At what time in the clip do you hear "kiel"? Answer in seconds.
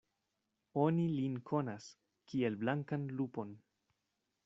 2.33-2.61